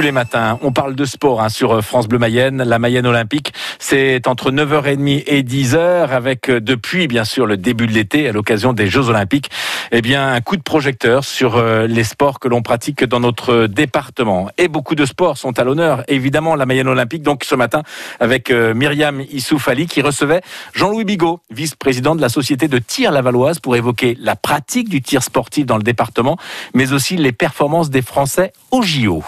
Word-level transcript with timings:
tous 0.00 0.04
les 0.04 0.12
matins. 0.12 0.58
On 0.62 0.72
parle 0.72 0.94
de 0.94 1.04
sport 1.04 1.42
hein, 1.42 1.50
sur 1.50 1.84
France 1.84 2.08
Bleu 2.08 2.18
Mayenne, 2.18 2.62
la 2.62 2.78
Mayenne 2.78 3.06
Olympique. 3.06 3.52
C'est 3.78 4.28
entre 4.28 4.50
9h30 4.50 5.24
et 5.26 5.42
10h 5.42 6.08
avec 6.08 6.48
euh, 6.48 6.58
depuis 6.58 7.06
bien 7.06 7.24
sûr 7.24 7.44
le 7.44 7.58
début 7.58 7.86
de 7.86 7.92
l'été 7.92 8.26
à 8.26 8.32
l'occasion 8.32 8.72
des 8.72 8.86
Jeux 8.86 9.10
Olympiques, 9.10 9.50
eh 9.92 10.00
bien 10.00 10.32
un 10.32 10.40
coup 10.40 10.56
de 10.56 10.62
projecteur 10.62 11.22
sur 11.22 11.56
euh, 11.56 11.86
les 11.86 12.04
sports 12.04 12.40
que 12.40 12.48
l'on 12.48 12.62
pratique 12.62 13.04
dans 13.04 13.20
notre 13.20 13.66
département. 13.66 14.48
Et 14.56 14.68
beaucoup 14.68 14.94
de 14.94 15.04
sports 15.04 15.36
sont 15.36 15.58
à 15.58 15.64
l'honneur, 15.64 16.02
évidemment 16.08 16.54
la 16.54 16.64
Mayenne 16.64 16.88
Olympique 16.88 17.22
donc 17.22 17.44
ce 17.44 17.54
matin 17.54 17.82
avec 18.20 18.50
euh, 18.50 18.72
Myriam 18.72 19.20
Issouf 19.30 19.68
Ali 19.68 19.86
qui 19.86 20.00
recevait 20.00 20.40
Jean-Louis 20.72 21.04
Bigot, 21.04 21.40
vice-président 21.50 22.16
de 22.16 22.22
la 22.22 22.30
société 22.30 22.68
de 22.68 22.78
tir 22.78 23.12
lavalloise 23.12 23.58
pour 23.58 23.76
évoquer 23.76 24.16
la 24.18 24.34
pratique 24.34 24.88
du 24.88 25.02
tir 25.02 25.22
sportif 25.22 25.66
dans 25.66 25.76
le 25.76 25.82
département, 25.82 26.38
mais 26.72 26.94
aussi 26.94 27.18
les 27.18 27.32
performances 27.32 27.90
des 27.90 28.00
Français 28.00 28.54
au 28.70 28.80
JO. 28.80 29.22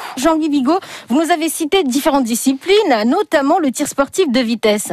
Vous 1.08 1.22
nous 1.22 1.30
avez 1.30 1.48
cité 1.48 1.82
différentes 1.84 2.24
disciplines, 2.24 2.74
notamment 3.06 3.58
le 3.58 3.70
tir 3.70 3.86
sportif 3.88 4.30
de 4.30 4.40
vitesse. 4.40 4.92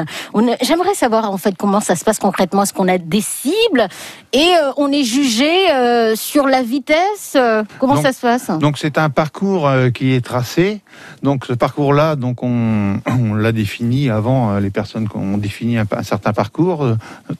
J'aimerais 0.61 0.93
savoir 0.93 1.31
en 1.31 1.37
fait 1.37 1.55
comment 1.57 1.79
ça 1.79 1.95
se 1.95 2.03
passe 2.03 2.19
concrètement. 2.19 2.63
Est-ce 2.63 2.73
qu'on 2.73 2.87
a 2.87 2.97
des 2.97 3.21
cibles 3.21 3.87
et 4.31 4.53
euh, 4.61 4.71
on 4.77 4.91
est 4.91 5.03
jugé 5.03 5.71
euh, 5.71 6.15
sur 6.15 6.45
la 6.45 6.61
vitesse 6.61 7.33
euh, 7.35 7.63
Comment 7.79 8.01
ça 8.01 8.13
se 8.13 8.21
passe? 8.21 8.51
Donc 8.59 8.77
c'est 8.77 8.97
un 8.97 9.09
parcours 9.09 9.69
qui 9.93 10.13
est 10.13 10.23
tracé. 10.23 10.81
Donc 11.23 11.45
ce 11.45 11.53
parcours-là, 11.53 12.15
donc 12.15 12.43
on, 12.43 12.99
l'a 13.35 13.51
défini 13.51 14.09
avant. 14.09 14.59
Les 14.59 14.69
personnes 14.69 15.07
ont 15.15 15.37
défini 15.37 15.77
un, 15.77 15.85
un, 15.91 16.03
certain 16.03 16.33
parcours. 16.33 16.85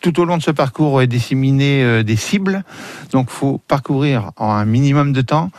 Tout 0.01 0.19
au 0.19 0.25
long 0.25 0.37
de 0.37 0.43
ce 0.43 0.51
parcours 0.51 1.01
est 1.01 1.07
disséminé 1.07 2.03
des 2.03 2.15
cibles. 2.15 2.63
Donc 3.11 3.29
faut 3.29 3.59
parcourir 3.67 4.31
en 4.37 4.51
un 4.51 4.65
minimum 4.65 5.13
de 5.13 5.21
temps 5.21 5.51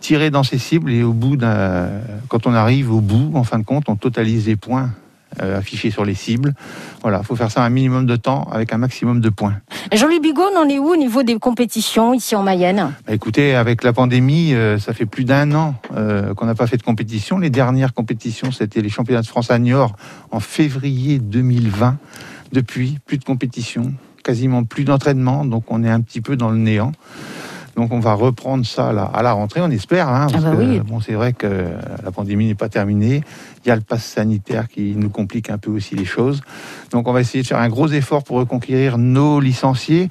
tirer 0.00 0.30
dans 0.30 0.42
ces 0.42 0.58
cibles 0.58 0.92
et 0.92 1.02
au 1.02 1.12
bout 1.12 1.36
d'un, 1.36 1.88
quand 2.28 2.46
on 2.46 2.54
arrive 2.54 2.92
au 2.92 3.00
bout, 3.00 3.32
en 3.34 3.44
fin 3.44 3.58
de 3.58 3.64
compte, 3.64 3.88
on 3.88 3.96
totalise 3.96 4.46
les 4.46 4.56
points 4.56 4.90
euh, 5.42 5.58
affichés 5.58 5.90
sur 5.90 6.04
les 6.04 6.14
cibles. 6.14 6.54
Voilà, 7.02 7.18
il 7.22 7.26
faut 7.26 7.36
faire 7.36 7.50
ça 7.50 7.62
un 7.62 7.68
minimum 7.68 8.06
de 8.06 8.16
temps 8.16 8.48
avec 8.50 8.72
un 8.72 8.78
maximum 8.78 9.20
de 9.20 9.28
points. 9.28 9.56
Jean-Louis 9.92 10.20
Bigot, 10.20 10.42
on 10.54 10.60
en 10.60 10.68
est 10.68 10.78
où 10.78 10.88
au 10.88 10.96
niveau 10.96 11.22
des 11.22 11.38
compétitions 11.38 12.14
ici 12.14 12.34
en 12.34 12.42
Mayenne? 12.42 12.94
Bah, 13.06 13.12
Écoutez, 13.12 13.54
avec 13.54 13.84
la 13.84 13.92
pandémie, 13.92 14.54
euh, 14.54 14.78
ça 14.78 14.94
fait 14.94 15.04
plus 15.04 15.24
d'un 15.24 15.54
an 15.54 15.74
euh, 15.94 16.32
qu'on 16.34 16.46
n'a 16.46 16.54
pas 16.54 16.66
fait 16.66 16.78
de 16.78 16.82
compétition. 16.82 17.38
Les 17.38 17.50
dernières 17.50 17.92
compétitions, 17.92 18.50
c'était 18.52 18.80
les 18.80 18.88
championnats 18.88 19.20
de 19.20 19.26
France 19.26 19.50
à 19.50 19.58
Niort 19.58 19.96
en 20.30 20.40
février 20.40 21.18
2020. 21.18 21.98
Depuis, 22.52 22.98
plus 23.04 23.18
de 23.18 23.24
compétition, 23.24 23.92
quasiment 24.24 24.64
plus 24.64 24.84
d'entraînement, 24.84 25.44
donc 25.44 25.64
on 25.68 25.84
est 25.84 25.90
un 25.90 26.00
petit 26.00 26.22
peu 26.22 26.36
dans 26.36 26.50
le 26.50 26.56
néant. 26.56 26.92
Donc 27.78 27.92
on 27.92 28.00
va 28.00 28.14
reprendre 28.14 28.66
ça 28.66 28.88
à 28.88 29.22
la 29.22 29.32
rentrée, 29.32 29.60
on 29.60 29.70
espère. 29.70 30.08
Hein, 30.08 30.26
parce 30.32 30.44
ah 30.44 30.50
bah 30.50 30.56
que, 30.56 30.80
bon, 30.80 30.98
c'est 30.98 31.12
vrai 31.12 31.32
que 31.32 31.68
la 32.02 32.10
pandémie 32.10 32.48
n'est 32.48 32.56
pas 32.56 32.68
terminée. 32.68 33.22
Il 33.64 33.68
y 33.68 33.70
a 33.70 33.76
le 33.76 33.82
pass 33.82 34.02
sanitaire 34.02 34.66
qui 34.66 34.96
nous 34.96 35.10
complique 35.10 35.48
un 35.48 35.58
peu 35.58 35.70
aussi 35.70 35.94
les 35.94 36.04
choses. 36.04 36.40
Donc 36.90 37.06
on 37.06 37.12
va 37.12 37.20
essayer 37.20 37.42
de 37.44 37.46
faire 37.46 37.60
un 37.60 37.68
gros 37.68 37.86
effort 37.86 38.24
pour 38.24 38.38
reconquérir 38.38 38.98
nos 38.98 39.38
licenciés. 39.38 40.08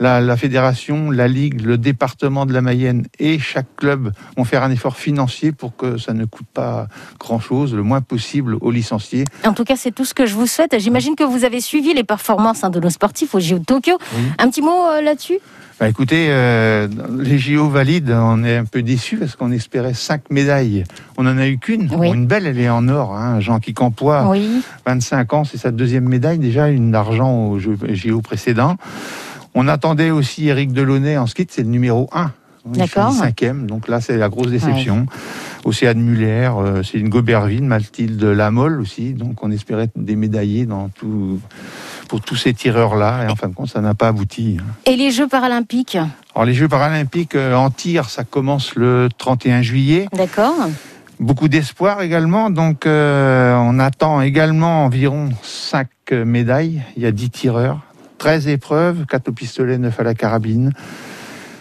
La, 0.00 0.36
fédération, 0.38 1.10
la 1.10 1.28
ligue, 1.28 1.60
le 1.60 1.76
département 1.76 2.46
de 2.46 2.54
la 2.54 2.62
Mayenne 2.62 3.04
et 3.18 3.38
chaque 3.38 3.76
club 3.76 4.12
vont 4.38 4.44
faire 4.44 4.62
un 4.62 4.70
effort 4.70 4.96
financier 4.96 5.52
pour 5.52 5.76
que 5.76 5.98
ça 5.98 6.14
ne 6.14 6.24
coûte 6.24 6.46
pas 6.54 6.88
grand-chose, 7.20 7.74
le 7.74 7.82
moins 7.82 8.00
possible 8.00 8.56
aux 8.62 8.70
licenciés. 8.70 9.24
En 9.44 9.52
tout 9.52 9.64
cas, 9.64 9.76
c'est 9.76 9.92
tout 9.92 10.06
ce 10.06 10.14
que 10.14 10.24
je 10.24 10.34
vous 10.34 10.46
souhaite. 10.46 10.74
J'imagine 10.78 11.14
que 11.14 11.24
vous 11.24 11.44
avez 11.44 11.60
suivi 11.60 11.92
les 11.92 12.04
performances 12.04 12.64
hein, 12.64 12.70
de 12.70 12.80
nos 12.80 12.90
sportifs 12.90 13.34
au 13.34 13.38
JO 13.38 13.58
de 13.58 13.64
Tokyo. 13.64 13.98
Un 14.38 14.48
petit 14.48 14.62
mot 14.62 14.86
euh, 14.90 15.02
là-dessus? 15.02 15.38
Bah, 15.82 15.88
écoutez, 15.88 16.28
euh, 16.30 16.86
les 17.18 17.38
JO 17.38 17.68
valides, 17.68 18.10
on 18.10 18.44
est 18.44 18.56
un 18.56 18.64
peu 18.64 18.82
déçus 18.82 19.16
parce 19.16 19.36
qu'on 19.36 19.52
espérait 19.52 19.94
cinq 19.94 20.30
médailles. 20.30 20.84
On 21.16 21.24
n'en 21.24 21.38
a 21.38 21.46
eu 21.48 21.58
qu'une. 21.58 21.88
une 22.02 22.26
belle, 22.26 22.46
elle 22.46 22.60
est 22.60 22.68
en 22.68 22.88
or. 22.88 23.14
Hein. 23.14 23.40
Jean 23.40 23.60
Kicampois, 23.60 24.28
oui. 24.28 24.62
25 24.86 25.32
ans, 25.34 25.44
c'est 25.44 25.58
sa 25.58 25.70
deuxième 25.70 26.08
médaille 26.08 26.38
déjà, 26.38 26.68
une 26.68 26.90
d'argent 26.90 27.48
au 27.48 27.58
JO 27.58 28.20
précédent. 28.20 28.76
On 29.54 29.68
attendait 29.68 30.10
aussi 30.10 30.48
Eric 30.48 30.72
Delaunay 30.72 31.16
en 31.18 31.26
ski, 31.26 31.46
c'est 31.48 31.62
le 31.62 31.68
numéro 31.68 32.08
1. 32.12 32.32
D'accord. 32.64 33.12
Cinquième, 33.12 33.66
donc 33.66 33.88
là 33.88 34.00
c'est 34.00 34.16
la 34.16 34.28
grosse 34.28 34.50
déception. 34.50 35.06
Océane 35.64 36.00
Muller, 36.00 36.50
euh, 36.56 36.82
c'est 36.82 36.98
une 36.98 37.08
Gobervine, 37.08 37.66
Mathilde 37.66 38.22
Lamolle 38.22 38.80
aussi, 38.80 39.14
donc 39.14 39.42
on 39.42 39.50
espérait 39.50 39.88
des 39.96 40.16
médaillés 40.16 40.66
dans 40.66 40.88
tout 40.88 41.40
pour 42.08 42.20
tous 42.20 42.36
ces 42.36 42.52
tireurs-là. 42.52 43.24
Et 43.24 43.30
en 43.30 43.36
fin 43.36 43.48
de 43.48 43.54
compte, 43.54 43.68
ça 43.68 43.80
n'a 43.80 43.94
pas 43.94 44.08
abouti. 44.08 44.58
Hein. 44.60 44.64
Et 44.86 44.96
les 44.96 45.10
Jeux 45.10 45.28
paralympiques? 45.28 45.98
Alors, 46.34 46.46
les 46.46 46.54
Jeux 46.54 46.68
paralympiques 46.68 47.34
euh, 47.34 47.54
en 47.54 47.70
tir, 47.70 48.08
ça 48.08 48.24
commence 48.24 48.74
le 48.74 49.08
31 49.18 49.60
juillet. 49.60 50.08
D'accord. 50.12 50.54
Beaucoup 51.20 51.48
d'espoir 51.48 52.00
également. 52.00 52.48
Donc, 52.48 52.86
euh, 52.86 53.54
on 53.54 53.78
attend 53.78 54.22
également 54.22 54.86
environ 54.86 55.28
5 55.42 55.88
médailles. 56.24 56.82
Il 56.96 57.02
y 57.02 57.06
a 57.06 57.12
10 57.12 57.30
tireurs, 57.30 57.80
13 58.16 58.48
épreuves, 58.48 59.04
4 59.06 59.28
au 59.28 59.32
pistolet, 59.32 59.76
9 59.76 60.00
à 60.00 60.02
la 60.04 60.14
carabine. 60.14 60.72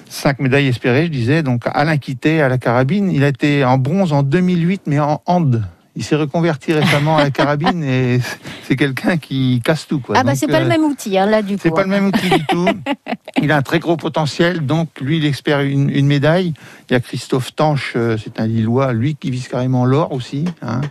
5 0.07 0.39
médailles 0.39 0.67
espérées, 0.67 1.05
je 1.05 1.11
disais. 1.11 1.43
Donc, 1.43 1.63
Alain 1.65 1.97
Quitté 1.97 2.41
à 2.41 2.47
la 2.47 2.57
carabine. 2.57 3.11
Il 3.11 3.25
a 3.25 3.27
été 3.27 3.65
en 3.65 3.77
bronze 3.77 4.13
en 4.13 4.23
2008, 4.23 4.83
mais 4.87 4.99
en 4.99 5.21
hand. 5.25 5.63
Il 5.95 6.03
s'est 6.03 6.15
reconverti 6.15 6.71
récemment 6.71 7.17
à 7.17 7.23
la 7.23 7.31
carabine 7.31 7.83
et 7.83 8.21
c'est 8.63 8.77
quelqu'un 8.77 9.17
qui 9.17 9.61
casse 9.63 9.87
tout. 9.87 9.99
Quoi. 9.99 10.15
Ah 10.17 10.23
bah 10.23 10.35
c'est 10.35 10.47
pas 10.47 10.59
le 10.59 10.65
euh, 10.65 10.69
même 10.69 10.83
outil 10.83 11.17
hein, 11.17 11.25
là 11.25 11.41
du 11.41 11.55
coup. 11.55 11.61
C'est 11.63 11.71
pas 11.71 11.83
le 11.83 11.89
même 11.89 12.07
outil 12.07 12.29
du 12.29 12.45
tout. 12.45 12.65
Il 13.41 13.51
a 13.51 13.57
un 13.57 13.61
très 13.61 13.79
gros 13.79 13.97
potentiel, 13.97 14.65
donc 14.65 14.89
lui 15.01 15.17
il 15.17 15.25
espère 15.25 15.61
une, 15.61 16.05
médaille. 16.05 16.53
Il 16.89 16.93
y 16.93 16.95
a 16.95 16.99
Christophe 16.99 17.55
Tanche, 17.55 17.93
euh, 17.95 18.17
c'est 18.23 18.39
un 18.39 18.45
Lillois, 18.45 18.93
lui 18.93 19.15
qui 19.15 19.31
vise 19.31 19.47
carrément 19.47 19.83
l'or 19.83 20.11
aussi. 20.11 20.45
Hein. 20.61 20.81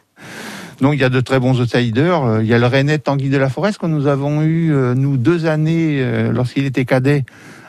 Donc 0.80 0.94
il 0.94 1.00
y 1.00 1.04
a 1.04 1.08
de 1.08 1.20
très 1.20 1.38
bons 1.38 1.60
outsiders. 1.60 2.24
Euh, 2.24 2.42
il 2.42 2.48
y 2.48 2.54
a 2.54 2.58
le 2.58 2.66
Rennais 2.66 2.98
Tanguy 2.98 3.30
de 3.30 3.38
la 3.38 3.48
Forest 3.48 3.78
que 3.78 3.86
nous 3.86 4.06
avons 4.06 4.42
eu, 4.42 4.72
nous, 4.96 5.16
deux 5.16 5.46
années 5.46 6.30
lorsqu'il 6.32 6.66
était 6.66 6.84
cadet 6.84 7.24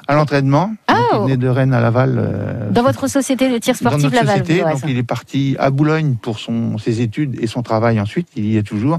à 0.07 0.15
l'entraînement. 0.15 0.73
Ah, 0.87 0.99
il 1.13 1.19
venait 1.23 1.37
de 1.37 1.47
Rennes 1.47 1.73
à 1.73 1.81
Laval. 1.81 2.15
Euh, 2.17 2.69
dans 2.71 2.83
votre 2.83 3.07
société 3.07 3.49
de 3.49 3.57
tir 3.57 3.75
sportif 3.75 4.11
Laval. 4.11 4.39
Société, 4.39 4.63
donc 4.63 4.81
il 4.87 4.97
est 4.97 5.03
parti 5.03 5.55
à 5.59 5.69
Boulogne 5.69 6.15
pour 6.21 6.39
son, 6.39 6.77
ses 6.77 7.01
études 7.01 7.37
et 7.41 7.47
son 7.47 7.61
travail 7.61 7.99
ensuite. 7.99 8.27
Il 8.35 8.45
y 8.45 8.57
est 8.57 8.63
toujours. 8.63 8.97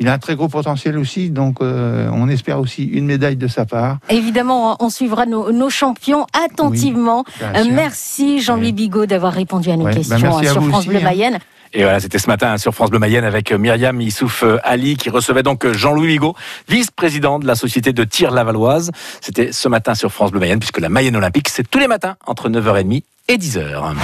Il 0.00 0.08
a 0.08 0.12
un 0.12 0.18
très 0.18 0.34
gros 0.34 0.48
potentiel 0.48 0.98
aussi, 0.98 1.30
donc 1.30 1.58
euh, 1.60 2.08
on 2.12 2.28
espère 2.28 2.58
aussi 2.58 2.84
une 2.84 3.06
médaille 3.06 3.36
de 3.36 3.46
sa 3.46 3.64
part. 3.64 3.98
Évidemment, 4.08 4.76
on 4.80 4.90
suivra 4.90 5.24
nos, 5.24 5.70
champions 5.70 6.26
attentivement. 6.32 7.24
Euh, 7.42 7.64
merci 7.70 8.40
Jean-Louis 8.40 8.72
Bigot 8.72 9.06
d'avoir 9.06 9.32
répondu 9.32 9.70
à 9.70 9.76
nos 9.76 9.86
questions 9.86 10.42
sur 10.42 10.64
France 10.68 10.86
Bleu 10.86 10.98
hein. 10.98 11.04
Mayenne. 11.04 11.38
Et 11.74 11.82
voilà, 11.82 11.98
c'était 11.98 12.20
ce 12.20 12.28
matin 12.28 12.56
sur 12.56 12.72
France 12.72 12.90
Bleu 12.90 13.00
Mayenne 13.00 13.24
avec 13.24 13.52
Myriam 13.52 14.00
Issouf 14.00 14.44
euh, 14.44 14.58
Ali 14.62 14.96
qui 14.96 15.10
recevait 15.10 15.42
donc 15.42 15.66
Jean-Louis 15.72 16.06
Bigot, 16.06 16.36
vice-président 16.68 17.40
de 17.40 17.46
la 17.48 17.56
société 17.56 17.92
de 17.92 18.04
tir 18.04 18.30
lavalloise. 18.30 18.92
C'était 19.20 19.50
ce 19.50 19.68
matin 19.68 19.96
sur 19.96 20.12
France 20.12 20.30
Bleu 20.30 20.38
Mayenne 20.38 20.60
puisque 20.60 20.78
la 20.78 20.88
Mayenne 20.88 21.16
Olympique, 21.16 21.48
c'est 21.48 21.68
tous 21.68 21.80
les 21.80 21.88
matins 21.88 22.14
entre 22.26 22.48
9h30 22.48 23.02
et 23.26 23.36
10h. 23.36 23.94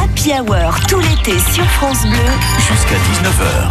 Happy 0.00 0.30
Hour 0.32 0.80
tout 0.88 1.00
l'été 1.00 1.38
sur 1.52 1.64
France 1.64 2.02
Bleu 2.02 2.12
jusqu'à 2.68 2.94
19h. 2.94 3.70